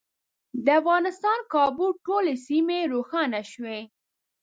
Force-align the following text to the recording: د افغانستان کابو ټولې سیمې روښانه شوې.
د 0.65 0.67
افغانستان 0.79 1.39
کابو 1.53 1.87
ټولې 2.05 2.33
سیمې 2.47 2.79
روښانه 2.93 3.41
شوې. 3.51 3.79